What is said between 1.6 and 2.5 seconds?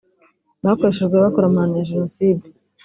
ya Jenoside